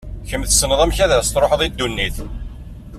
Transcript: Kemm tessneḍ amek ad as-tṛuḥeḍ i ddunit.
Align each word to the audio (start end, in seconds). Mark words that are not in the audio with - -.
Kemm 0.27 0.43
tessneḍ 0.45 0.79
amek 0.81 0.97
ad 1.05 1.11
as-tṛuḥeḍ 1.13 1.61
i 1.61 1.67
ddunit. 1.71 2.17